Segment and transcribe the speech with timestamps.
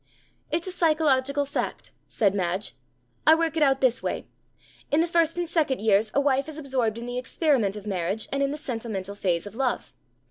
[0.49, 2.73] '"It's a psychological fact," said Madge.
[3.27, 4.25] "I work it out in this way.
[4.89, 8.27] In the first and second years a wife is absorbed in the experiment of marriage
[8.31, 9.93] and in the sentimental phase of love.